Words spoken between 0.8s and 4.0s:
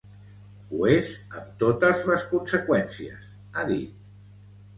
és amb totes les conseqüències, ha dit.